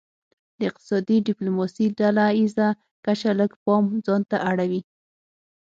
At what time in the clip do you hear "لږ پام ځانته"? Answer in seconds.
3.39-4.37